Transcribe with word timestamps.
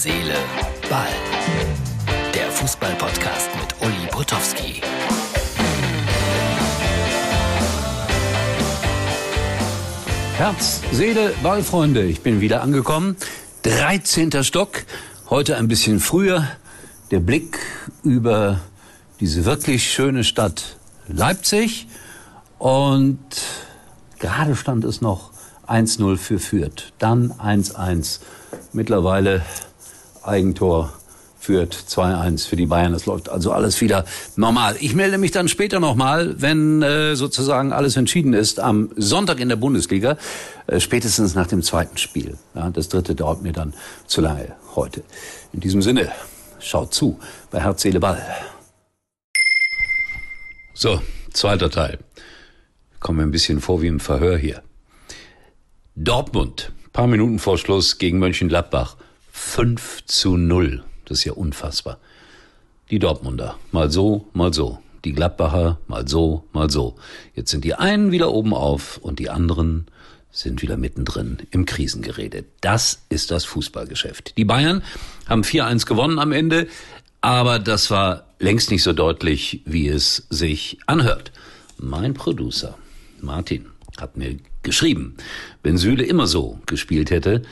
Seele, 0.00 0.36
Ball. 0.88 1.08
Der 2.32 2.52
Fußball-Podcast 2.52 3.50
mit 3.56 3.74
Uli 3.82 4.06
Potowski. 4.08 4.80
Herz, 10.36 10.82
Seele, 10.92 11.34
Ball, 11.42 11.64
Freunde. 11.64 12.04
Ich 12.04 12.20
bin 12.20 12.40
wieder 12.40 12.62
angekommen. 12.62 13.16
13. 13.64 14.44
Stock. 14.44 14.84
Heute 15.30 15.56
ein 15.56 15.66
bisschen 15.66 15.98
früher. 15.98 16.46
Der 17.10 17.18
Blick 17.18 17.58
über 18.04 18.60
diese 19.18 19.44
wirklich 19.46 19.90
schöne 19.90 20.22
Stadt 20.22 20.76
Leipzig. 21.08 21.88
Und 22.60 23.18
gerade 24.20 24.54
stand 24.54 24.84
es 24.84 25.00
noch 25.00 25.32
1-0 25.66 26.18
für 26.18 26.38
Fürth. 26.38 26.92
Dann 27.00 27.32
1-1. 27.32 28.20
Mittlerweile 28.72 29.42
Eigentor 30.28 30.92
Fürth 31.40 31.84
2-1 31.88 32.48
für 32.48 32.56
die 32.56 32.66
Bayern. 32.66 32.92
Das 32.92 33.06
läuft 33.06 33.28
also 33.28 33.52
alles 33.52 33.80
wieder 33.80 34.04
normal. 34.36 34.76
Ich 34.80 34.94
melde 34.94 35.18
mich 35.18 35.30
dann 35.30 35.48
später 35.48 35.80
nochmal, 35.80 36.40
wenn 36.42 36.82
äh, 36.82 37.16
sozusagen 37.16 37.72
alles 37.72 37.96
entschieden 37.96 38.34
ist, 38.34 38.60
am 38.60 38.90
Sonntag 38.96 39.40
in 39.40 39.48
der 39.48 39.56
Bundesliga, 39.56 40.18
äh, 40.66 40.80
spätestens 40.80 41.34
nach 41.34 41.46
dem 41.46 41.62
zweiten 41.62 41.96
Spiel. 41.96 42.36
Ja, 42.54 42.70
das 42.70 42.88
dritte 42.88 43.14
dauert 43.14 43.42
mir 43.42 43.52
dann 43.52 43.72
zu 44.06 44.20
lange 44.20 44.56
heute. 44.74 45.02
In 45.52 45.60
diesem 45.60 45.80
Sinne, 45.80 46.10
schaut 46.58 46.92
zu 46.92 47.18
bei 47.50 47.60
Herz, 47.60 47.82
Seele, 47.82 48.00
Ball. 48.00 48.20
So, 50.74 51.00
zweiter 51.32 51.70
Teil. 51.70 51.98
Kommen 53.00 53.20
wir 53.20 53.26
ein 53.26 53.30
bisschen 53.30 53.60
vor 53.60 53.80
wie 53.80 53.86
im 53.86 54.00
Verhör 54.00 54.36
hier. 54.36 54.62
Dortmund, 55.94 56.72
paar 56.92 57.06
Minuten 57.06 57.38
vor 57.38 57.58
Schluss 57.58 57.98
gegen 57.98 58.18
Mönchengladbach. 58.18 58.96
5 59.48 60.04
zu 60.04 60.36
0. 60.36 60.84
Das 61.06 61.18
ist 61.18 61.24
ja 61.24 61.32
unfassbar. 61.32 61.98
Die 62.90 62.98
Dortmunder, 62.98 63.58
mal 63.72 63.90
so, 63.90 64.28
mal 64.34 64.52
so. 64.52 64.78
Die 65.04 65.12
Gladbacher, 65.12 65.78
mal 65.88 66.06
so, 66.06 66.44
mal 66.52 66.70
so. 66.70 66.96
Jetzt 67.34 67.50
sind 67.50 67.64
die 67.64 67.74
einen 67.74 68.12
wieder 68.12 68.30
oben 68.30 68.52
auf 68.52 68.98
und 68.98 69.18
die 69.18 69.30
anderen 69.30 69.86
sind 70.30 70.60
wieder 70.60 70.76
mittendrin 70.76 71.38
im 71.50 71.64
Krisengerede. 71.64 72.44
Das 72.60 73.02
ist 73.08 73.30
das 73.30 73.46
Fußballgeschäft. 73.46 74.36
Die 74.36 74.44
Bayern 74.44 74.82
haben 75.26 75.42
4-1 75.42 75.86
gewonnen 75.86 76.18
am 76.18 76.32
Ende, 76.32 76.68
aber 77.22 77.58
das 77.58 77.90
war 77.90 78.26
längst 78.38 78.70
nicht 78.70 78.82
so 78.82 78.92
deutlich, 78.92 79.62
wie 79.64 79.88
es 79.88 80.26
sich 80.28 80.78
anhört. 80.86 81.32
Mein 81.78 82.12
Producer, 82.12 82.76
Martin, 83.20 83.66
hat 83.98 84.18
mir 84.18 84.36
geschrieben, 84.62 85.16
wenn 85.62 85.78
Süle 85.78 86.04
immer 86.04 86.26
so 86.26 86.60
gespielt 86.66 87.10
hätte, 87.10 87.42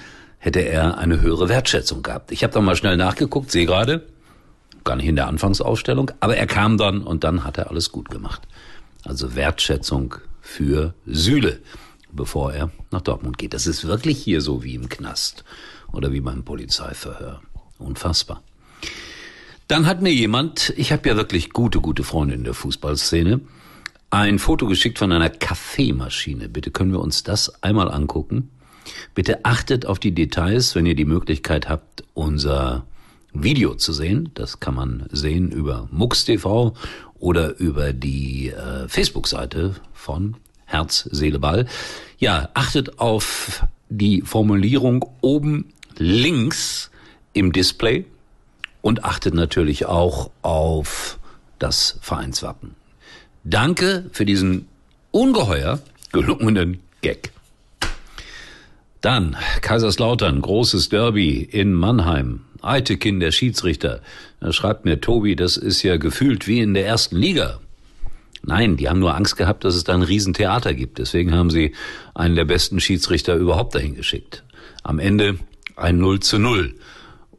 hätte 0.46 0.60
er 0.60 0.96
eine 0.96 1.20
höhere 1.20 1.48
Wertschätzung 1.48 2.04
gehabt. 2.04 2.30
Ich 2.30 2.44
habe 2.44 2.54
da 2.54 2.60
mal 2.60 2.76
schnell 2.76 2.96
nachgeguckt, 2.96 3.50
sehe 3.50 3.66
gerade, 3.66 4.06
gar 4.84 4.94
nicht 4.94 5.06
in 5.06 5.16
der 5.16 5.26
Anfangsausstellung, 5.26 6.12
aber 6.20 6.36
er 6.36 6.46
kam 6.46 6.78
dann 6.78 7.02
und 7.02 7.24
dann 7.24 7.42
hat 7.42 7.58
er 7.58 7.68
alles 7.68 7.90
gut 7.90 8.10
gemacht. 8.10 8.42
Also 9.04 9.34
Wertschätzung 9.34 10.14
für 10.40 10.94
Süle, 11.04 11.58
bevor 12.12 12.52
er 12.52 12.70
nach 12.92 13.00
Dortmund 13.00 13.38
geht. 13.38 13.54
Das 13.54 13.66
ist 13.66 13.88
wirklich 13.88 14.22
hier 14.22 14.40
so 14.40 14.62
wie 14.62 14.76
im 14.76 14.88
Knast 14.88 15.42
oder 15.92 16.12
wie 16.12 16.20
beim 16.20 16.44
Polizeiverhör. 16.44 17.42
Unfassbar. 17.78 18.40
Dann 19.66 19.86
hat 19.86 20.00
mir 20.00 20.12
jemand, 20.12 20.72
ich 20.76 20.92
habe 20.92 21.08
ja 21.08 21.16
wirklich 21.16 21.50
gute, 21.50 21.80
gute 21.80 22.04
Freunde 22.04 22.36
in 22.36 22.44
der 22.44 22.54
Fußballszene, 22.54 23.40
ein 24.10 24.38
Foto 24.38 24.68
geschickt 24.68 25.00
von 25.00 25.10
einer 25.10 25.28
Kaffeemaschine. 25.28 26.48
Bitte 26.48 26.70
können 26.70 26.92
wir 26.92 27.00
uns 27.00 27.24
das 27.24 27.64
einmal 27.64 27.90
angucken. 27.90 28.52
Bitte 29.14 29.44
achtet 29.44 29.86
auf 29.86 29.98
die 29.98 30.12
Details, 30.12 30.74
wenn 30.74 30.86
ihr 30.86 30.94
die 30.94 31.04
Möglichkeit 31.04 31.68
habt, 31.68 32.04
unser 32.14 32.86
Video 33.32 33.74
zu 33.74 33.92
sehen. 33.92 34.30
Das 34.34 34.60
kann 34.60 34.74
man 34.74 35.06
sehen 35.10 35.50
über 35.50 35.88
MUX.tv 35.90 36.74
oder 37.18 37.58
über 37.58 37.92
die 37.92 38.50
äh, 38.50 38.88
Facebook-Seite 38.88 39.76
von 39.92 40.36
Herz, 40.64 41.08
Seele, 41.10 41.38
Ball. 41.38 41.66
Ja, 42.18 42.48
achtet 42.54 42.98
auf 42.98 43.64
die 43.88 44.22
Formulierung 44.22 45.04
oben 45.20 45.72
links 45.96 46.90
im 47.32 47.52
Display 47.52 48.04
und 48.82 49.04
achtet 49.04 49.34
natürlich 49.34 49.86
auch 49.86 50.30
auf 50.42 51.18
das 51.58 51.98
Vereinswappen. 52.00 52.74
Danke 53.44 54.08
für 54.12 54.24
diesen 54.24 54.66
ungeheuer 55.10 55.80
gelungenen 56.12 56.80
Gag. 57.00 57.32
Dann 59.06 59.36
Kaiserslautern, 59.60 60.42
großes 60.42 60.88
Derby 60.88 61.40
in 61.40 61.72
Mannheim. 61.74 62.40
Eitekin, 62.60 63.20
der 63.20 63.30
Schiedsrichter. 63.30 64.00
Da 64.40 64.52
schreibt 64.52 64.84
mir 64.84 65.00
Tobi, 65.00 65.36
das 65.36 65.56
ist 65.56 65.84
ja 65.84 65.96
gefühlt 65.96 66.48
wie 66.48 66.58
in 66.58 66.74
der 66.74 66.88
ersten 66.88 67.14
Liga. 67.14 67.60
Nein, 68.42 68.76
die 68.76 68.88
haben 68.88 68.98
nur 68.98 69.14
Angst 69.14 69.36
gehabt, 69.36 69.62
dass 69.62 69.76
es 69.76 69.84
da 69.84 69.94
ein 69.94 70.02
Riesentheater 70.02 70.74
gibt. 70.74 70.98
Deswegen 70.98 71.36
haben 71.36 71.50
sie 71.50 71.72
einen 72.16 72.34
der 72.34 72.46
besten 72.46 72.80
Schiedsrichter 72.80 73.36
überhaupt 73.36 73.76
dahin 73.76 73.94
geschickt. 73.94 74.42
Am 74.82 74.98
Ende 74.98 75.38
ein 75.76 75.98
0 75.98 76.18
zu 76.18 76.40
0. 76.40 76.74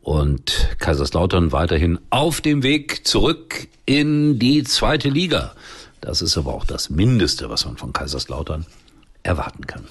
Und 0.02 0.70
Kaiserslautern 0.80 1.52
weiterhin 1.52 2.00
auf 2.12 2.40
dem 2.40 2.64
Weg 2.64 3.06
zurück 3.06 3.68
in 3.86 4.40
die 4.40 4.64
zweite 4.64 5.10
Liga. 5.10 5.54
Das 6.00 6.22
ist 6.22 6.38
aber 6.38 6.54
auch 6.54 6.64
das 6.64 6.90
Mindeste, 6.90 7.50
was 7.50 7.66
man 7.66 7.76
von 7.76 7.92
Kaiserslautern 7.92 8.66
erwarten 9.24 9.68
kann. 9.68 9.84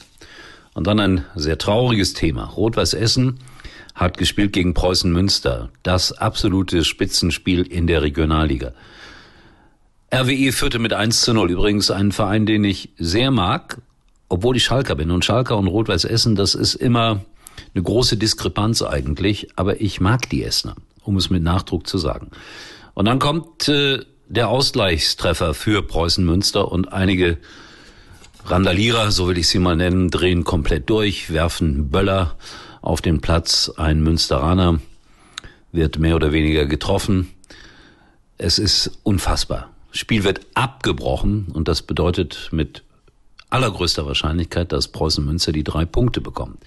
Und 0.76 0.86
dann 0.86 1.00
ein 1.00 1.24
sehr 1.34 1.56
trauriges 1.56 2.12
Thema. 2.12 2.44
Rot-Weiß 2.44 2.92
Essen 2.92 3.38
hat 3.94 4.18
gespielt 4.18 4.52
gegen 4.52 4.74
Preußen 4.74 5.10
Münster. 5.10 5.70
Das 5.82 6.12
absolute 6.12 6.84
Spitzenspiel 6.84 7.62
in 7.62 7.86
der 7.86 8.02
Regionalliga. 8.02 8.74
RWE 10.12 10.52
führte 10.52 10.78
mit 10.78 10.92
1 10.92 11.22
zu 11.22 11.32
0. 11.32 11.50
Übrigens 11.50 11.90
ein 11.90 12.12
Verein, 12.12 12.44
den 12.44 12.62
ich 12.62 12.90
sehr 12.98 13.30
mag, 13.30 13.80
obwohl 14.28 14.58
ich 14.58 14.64
Schalker 14.64 14.96
bin. 14.96 15.10
Und 15.10 15.24
Schalker 15.24 15.56
und 15.56 15.66
Rot-Weiß 15.66 16.04
Essen, 16.04 16.36
das 16.36 16.54
ist 16.54 16.74
immer 16.74 17.24
eine 17.74 17.82
große 17.82 18.18
Diskrepanz 18.18 18.82
eigentlich. 18.82 19.48
Aber 19.56 19.80
ich 19.80 20.02
mag 20.02 20.28
die 20.28 20.44
Essener, 20.44 20.76
um 21.04 21.16
es 21.16 21.30
mit 21.30 21.42
Nachdruck 21.42 21.86
zu 21.86 21.96
sagen. 21.96 22.32
Und 22.92 23.06
dann 23.06 23.18
kommt 23.18 23.66
äh, 23.70 24.00
der 24.28 24.50
Ausgleichstreffer 24.50 25.54
für 25.54 25.80
Preußen 25.80 26.22
Münster 26.22 26.70
und 26.70 26.92
einige 26.92 27.38
Randalierer, 28.48 29.10
so 29.10 29.26
will 29.26 29.38
ich 29.38 29.48
sie 29.48 29.58
mal 29.58 29.74
nennen, 29.74 30.08
drehen 30.08 30.44
komplett 30.44 30.88
durch, 30.88 31.32
werfen 31.32 31.90
Böller 31.90 32.36
auf 32.80 33.00
den 33.00 33.20
Platz. 33.20 33.72
Ein 33.76 34.04
Münsteraner 34.04 34.80
wird 35.72 35.98
mehr 35.98 36.14
oder 36.14 36.32
weniger 36.32 36.64
getroffen. 36.66 37.28
Es 38.38 38.60
ist 38.60 39.00
unfassbar. 39.02 39.70
Spiel 39.90 40.22
wird 40.22 40.42
abgebrochen 40.54 41.48
und 41.52 41.66
das 41.66 41.82
bedeutet 41.82 42.50
mit 42.52 42.84
allergrößter 43.50 44.06
Wahrscheinlichkeit, 44.06 44.70
dass 44.70 44.88
Preußen 44.88 45.24
Münster 45.24 45.50
die 45.50 45.64
drei 45.64 45.84
Punkte 45.84 46.20
bekommt. 46.20 46.58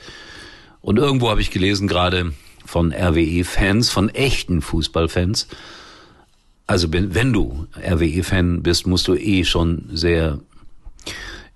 Und 0.82 1.00
irgendwo 1.00 1.30
habe 1.30 1.40
ich 1.40 1.50
gelesen, 1.50 1.88
gerade 1.88 2.34
von 2.66 2.92
RWE-Fans, 2.92 3.90
von 3.90 4.10
echten 4.10 4.62
Fußballfans, 4.62 5.48
also 6.68 6.88
wenn 6.92 7.34
du 7.34 7.66
RWE-Fan 7.76 8.62
bist, 8.62 8.86
musst 8.86 9.08
du 9.08 9.16
eh 9.16 9.44
schon 9.44 9.90
sehr 9.92 10.40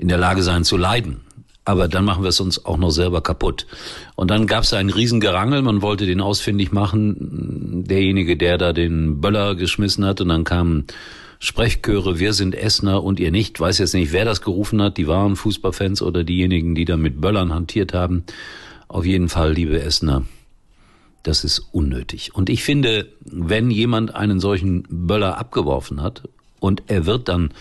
in 0.04 0.10
der 0.10 0.18
Lage 0.18 0.44
sein 0.44 0.66
zu 0.66 0.76
leiden. 0.76 1.22
Aber 1.64 1.88
dann 1.88 2.04
machen 2.04 2.24
wir 2.24 2.30
es 2.30 2.42
uns 2.42 2.66
auch 2.66 2.76
noch 2.76 2.90
selber 2.90 3.22
kaputt. 3.22 3.68
Und 4.16 4.30
dann 4.32 4.48
gab 4.48 4.64
es 4.64 4.74
einen 4.74 4.90
Riesengerangel, 4.90 5.62
man 5.62 5.82
wollte 5.82 6.06
den 6.06 6.20
ausfindig 6.20 6.74
machen, 6.74 7.86
derjenige, 7.88 8.36
der 8.36 8.58
da 8.58 8.74
den 8.74 9.22
Böller 9.22 9.56
geschmissen 9.56 10.04
hat. 10.04 10.20
Und 10.20 10.28
dann 10.28 10.44
kamen 10.44 10.88
Sprechchöre, 11.40 12.20
wir 12.20 12.34
sind 12.34 12.54
Essener 12.54 13.02
und 13.02 13.18
ihr 13.18 13.32
nicht. 13.32 13.62
Weiß 13.62 13.78
jetzt 13.78 13.94
nicht, 13.94 14.12
wer 14.12 14.26
das 14.26 14.42
gerufen 14.42 14.82
hat, 14.82 14.98
die 14.98 15.08
wahren 15.08 15.38
Fußballfans 15.38 16.02
oder 16.02 16.26
diejenigen, 16.26 16.76
die 16.76 16.84
da 16.84 16.98
mit 16.98 17.22
Böllern 17.22 17.54
hantiert 17.54 17.94
haben. 17.94 18.26
Auf 18.90 19.06
jeden 19.06 19.30
Fall, 19.30 19.54
liebe 19.54 19.82
Essener, 19.82 20.24
das 21.24 21.46
ist 21.46 21.60
unnötig. 21.72 22.36
Und 22.36 22.50
ich 22.50 22.66
finde, 22.66 23.08
wenn 23.22 23.72
jemand 23.72 24.14
einen 24.16 24.42
solchen 24.42 24.84
Böller 24.90 25.38
abgeworfen 25.38 26.02
hat 26.02 26.24
und 26.60 26.84
er 26.88 27.06
wird 27.06 27.30
dann 27.30 27.54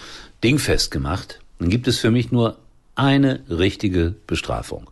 dingfest 0.42 0.90
gemacht, 0.90 1.38
dann 1.62 1.70
gibt 1.70 1.86
es 1.86 1.98
für 1.98 2.10
mich 2.10 2.32
nur 2.32 2.58
eine 2.96 3.40
richtige 3.48 4.16
Bestrafung. 4.26 4.90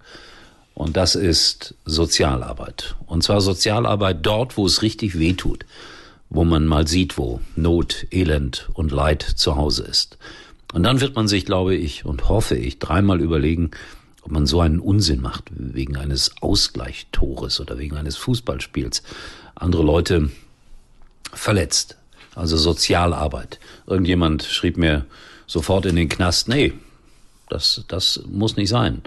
Und 0.72 0.96
das 0.96 1.16
ist 1.16 1.74
Sozialarbeit. 1.84 2.94
Und 3.06 3.24
zwar 3.24 3.40
Sozialarbeit 3.40 4.18
dort, 4.22 4.56
wo 4.56 4.66
es 4.66 4.80
richtig 4.80 5.18
weh 5.18 5.32
tut, 5.32 5.66
wo 6.28 6.44
man 6.44 6.66
mal 6.66 6.86
sieht, 6.86 7.18
wo 7.18 7.40
Not, 7.56 8.06
Elend 8.12 8.70
und 8.74 8.92
Leid 8.92 9.22
zu 9.22 9.56
Hause 9.56 9.82
ist. 9.82 10.16
Und 10.72 10.84
dann 10.84 11.00
wird 11.00 11.16
man 11.16 11.26
sich, 11.26 11.44
glaube 11.44 11.74
ich 11.74 12.04
und 12.04 12.28
hoffe 12.28 12.54
ich, 12.54 12.78
dreimal 12.78 13.20
überlegen, 13.20 13.72
ob 14.22 14.30
man 14.30 14.46
so 14.46 14.60
einen 14.60 14.78
Unsinn 14.78 15.20
macht, 15.20 15.50
wegen 15.50 15.96
eines 15.96 16.30
Ausgleichtores 16.40 17.58
oder 17.58 17.78
wegen 17.78 17.96
eines 17.96 18.16
Fußballspiels, 18.16 19.02
andere 19.56 19.82
Leute 19.82 20.30
verletzt. 21.32 21.96
Also 22.36 22.56
Sozialarbeit. 22.56 23.58
Irgendjemand 23.88 24.44
schrieb 24.44 24.76
mir 24.76 25.04
sofort 25.50 25.84
in 25.86 25.96
den 25.96 26.08
Knast, 26.08 26.48
nee, 26.48 26.72
das, 27.48 27.84
das 27.88 28.22
muss 28.30 28.56
nicht 28.56 28.68
sein. 28.68 29.02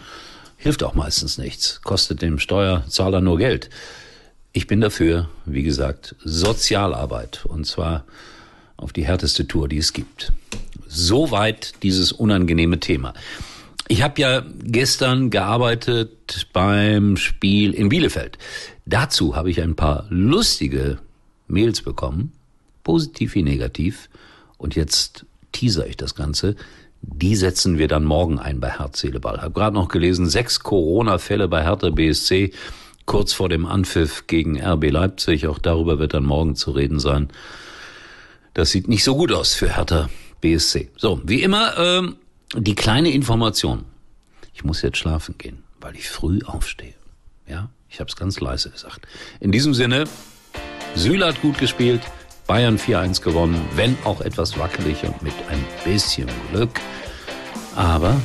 Hilft 0.58 0.84
auch 0.84 0.94
meistens 0.94 1.38
nichts, 1.38 1.82
kostet 1.82 2.22
dem 2.22 2.38
Steuerzahler 2.38 3.22
nur 3.22 3.38
Geld. 3.38 3.70
Ich 4.52 4.68
bin 4.68 4.82
dafür, 4.82 5.30
wie 5.46 5.64
gesagt, 5.64 6.16
Sozialarbeit. 6.24 7.46
Und 7.46 7.66
zwar 7.66 8.04
auf 8.76 8.92
die 8.92 9.06
härteste 9.06 9.48
Tour, 9.48 9.70
die 9.70 9.78
es 9.78 9.94
gibt. 9.94 10.34
Soweit 10.88 11.82
dieses 11.82 12.12
unangenehme 12.12 12.80
Thema. 12.80 13.14
Ich 13.88 14.02
habe 14.02 14.20
ja 14.20 14.44
gestern 14.64 15.30
gearbeitet 15.30 16.48
beim 16.52 17.16
Spiel 17.16 17.74
in 17.74 17.88
Bielefeld. 17.88 18.38
Dazu 18.86 19.36
habe 19.36 19.50
ich 19.50 19.62
ein 19.62 19.76
paar 19.76 20.06
lustige 20.10 21.00
Mails 21.48 21.82
bekommen, 21.82 22.34
positiv 22.84 23.36
wie 23.36 23.44
negativ. 23.44 24.10
Und 24.58 24.76
jetzt 24.76 25.26
teaser 25.54 25.88
ich 25.88 25.96
das 25.96 26.16
Ganze. 26.16 26.56
Die 27.02 27.36
setzen 27.36 27.78
wir 27.78 27.88
dann 27.88 28.04
morgen 28.04 28.40
ein 28.40 28.60
bei 28.60 28.70
Herz, 28.70 29.00
Seele, 29.00 29.20
Ball. 29.20 29.42
Hab 29.42 29.54
gerade 29.54 29.76
noch 29.76 29.88
gelesen, 29.88 30.28
sechs 30.28 30.60
Corona-Fälle 30.60 31.48
bei 31.48 31.64
Hertha 31.64 31.90
BSC 31.90 32.52
kurz 33.06 33.34
vor 33.34 33.50
dem 33.50 33.66
Anpfiff 33.66 34.28
gegen 34.28 34.62
RB 34.62 34.92
Leipzig. 34.92 35.48
Auch 35.48 35.60
darüber 35.60 36.00
wird 36.00 36.14
dann 36.14 36.26
morgen 36.26 36.56
zu 36.56 36.72
reden 36.72 37.00
sein. 37.00 37.30
Das 38.54 38.72
sieht 38.72 38.88
nicht 38.88 39.04
so 39.04 39.16
gut 39.16 39.32
aus 39.32 39.56
für 39.56 39.76
Hertha 39.76 40.10
BSC. 40.42 40.90
So, 40.96 41.22
wie 41.26 41.42
immer, 41.42 41.78
ähm, 41.78 42.16
die 42.56 42.76
kleine 42.76 43.12
Information. 43.12 43.86
Ich 44.54 44.64
muss 44.64 44.82
jetzt 44.82 44.98
schlafen 44.98 45.38
gehen, 45.38 45.64
weil 45.82 45.96
ich 45.96 46.10
früh 46.10 46.40
aufstehe. 46.46 46.94
Ja, 47.48 47.70
ich 47.90 48.00
habe 48.00 48.10
es 48.10 48.16
ganz 48.16 48.40
leise 48.40 48.70
gesagt. 48.70 49.08
In 49.40 49.52
diesem 49.52 49.74
Sinne, 49.74 50.06
Süle 50.96 51.26
hat 51.26 51.42
gut 51.42 51.58
gespielt, 51.58 52.02
Bayern 52.48 52.78
4-1 52.78 53.22
gewonnen, 53.22 53.66
wenn 53.76 53.98
auch 54.04 54.22
etwas 54.22 54.58
wackelig 54.58 55.04
und 55.04 55.22
mit 55.22 55.34
ein 55.50 55.64
bisschen 55.86 56.30
Glück. 56.52 56.80
Aber 57.76 58.16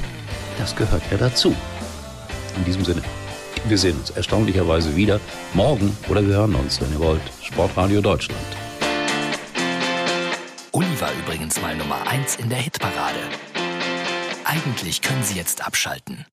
das 0.59 0.75
gehört 0.75 1.03
ja 1.11 1.17
dazu. 1.17 1.55
In 2.56 2.65
diesem 2.65 2.85
Sinne. 2.85 3.03
Wir 3.67 3.79
sehen 3.79 3.97
uns 3.99 4.11
erstaunlicherweise 4.11 4.94
wieder 4.97 5.20
morgen 5.55 5.97
oder 6.09 6.26
wir 6.26 6.35
hören 6.35 6.55
uns, 6.55 6.81
wenn 6.81 6.93
ihr 6.93 7.00
wollt. 7.00 7.23
Sportradio 7.43 8.00
Deutschland. 8.00 8.41
Uli 10.73 11.00
war 11.00 11.11
übrigens 11.25 11.61
mal 11.61 11.76
Nummer 11.76 12.06
1 12.06 12.37
in 12.37 12.49
der 12.49 12.59
Hitparade. 12.59 13.19
Eigentlich 14.44 15.03
können 15.03 15.23
Sie 15.23 15.37
jetzt 15.37 15.67
abschalten. 15.67 16.25